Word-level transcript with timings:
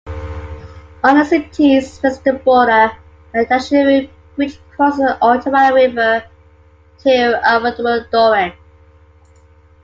On 1.03 1.15
the 1.19 1.23
city's 1.23 1.99
western 1.99 2.37
border, 2.39 2.91
the 3.35 3.45
Taschereau 3.45 4.09
Bridge 4.35 4.59
crosses 4.75 5.01
the 5.01 5.17
Ottawa 5.21 5.67
River 5.67 6.23
to 7.03 7.41
Vaudreuil-Dorion. 7.45 8.51